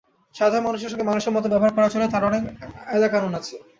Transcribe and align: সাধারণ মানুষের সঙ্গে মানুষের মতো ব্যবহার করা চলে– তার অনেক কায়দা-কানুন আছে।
সাধারণ 0.35 0.65
মানুষের 0.67 0.91
সঙ্গে 0.91 1.09
মানুষের 1.09 1.35
মতো 1.35 1.47
ব্যবহার 1.49 1.75
করা 1.75 1.87
চলে– 1.89 2.11
তার 2.13 2.27
অনেক 2.29 2.43
কায়দা-কানুন 2.81 3.33
আছে। 3.39 3.55